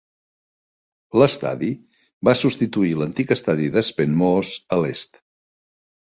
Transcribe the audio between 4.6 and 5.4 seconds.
a l'est.